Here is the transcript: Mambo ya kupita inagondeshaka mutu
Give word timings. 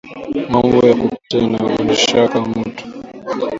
Mambo 0.51 0.77
ya 0.89 0.95
kupita 0.99 1.37
inagondeshaka 1.47 2.35
mutu 2.49 2.83